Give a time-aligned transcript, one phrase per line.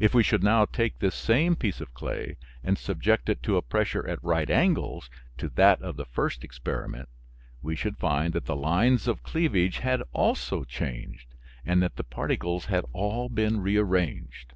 [0.00, 3.62] If we should now take this same piece of clay and subject it to a
[3.62, 7.08] pressure at right angles to that of the first experiment
[7.62, 11.28] we should find that the lines of cleavage had also changed
[11.64, 14.54] and that the particles had all been rearranged.